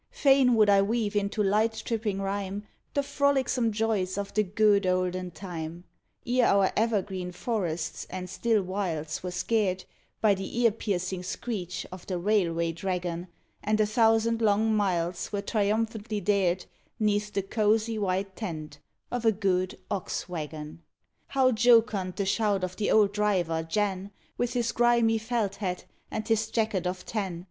Fain 0.09 0.55
would 0.55 0.67
I 0.67 0.81
weave 0.81 1.15
into 1.15 1.43
light 1.43 1.83
tripping 1.85 2.19
rhyme 2.23 2.65
The 2.95 3.03
frolicsome 3.03 3.71
joys 3.71 4.17
of 4.17 4.33
the 4.33 4.41
good 4.41 4.87
olden 4.87 5.29
time, 5.29 5.83
Ere 6.25 6.47
our 6.47 6.71
evergreen 6.75 7.31
forests 7.31 8.07
and 8.09 8.27
still 8.27 8.63
wilds 8.63 9.21
were 9.21 9.29
scared 9.29 9.85
By 10.19 10.33
the 10.33 10.59
ear 10.61 10.71
piercing 10.71 11.21
screech 11.21 11.85
of 11.91 12.07
the 12.07 12.17
Railway 12.17 12.71
Dragon 12.71 13.27
And 13.63 13.79
a 13.79 13.85
thousand 13.85 14.41
long 14.41 14.75
miles 14.75 15.31
were 15.31 15.43
triumphantly 15.43 16.19
dared 16.19 16.65
'Neath 16.99 17.31
the 17.31 17.43
cosy 17.43 17.99
white 17.99 18.35
tent 18.35 18.79
of 19.11 19.23
a 19.23 19.31
good 19.31 19.77
Ox 19.91 20.27
wagon 20.27 20.81
How 21.27 21.51
jocund 21.51 22.15
the 22.15 22.25
shout 22.25 22.63
of 22.63 22.75
the 22.75 22.89
old 22.89 23.13
driver, 23.13 23.61
Jan, 23.61 24.09
With 24.35 24.53
his 24.53 24.71
grimy 24.71 25.19
felt 25.19 25.57
hat, 25.57 25.85
and 26.09 26.27
his 26.27 26.49
jacket 26.49 26.87
of 26.87 27.05
tan. 27.05 27.39